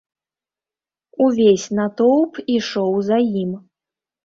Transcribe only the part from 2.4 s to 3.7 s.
ішоў за ім.